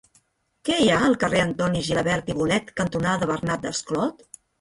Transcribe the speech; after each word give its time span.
Què 0.67 0.77
hi 0.77 0.85
ha 0.93 1.01
al 1.09 1.17
carrer 1.23 1.41
Antoni 1.47 1.83
Gilabert 1.87 2.31
i 2.35 2.37
Bonet 2.39 2.71
cantonada 2.81 3.29
Bernat 3.33 3.63
Desclot? 3.69 4.27